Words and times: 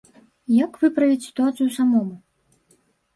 Як 0.65 0.79
выправіць 0.83 1.25
сітуацыю 1.27 1.67
самому? 1.77 2.15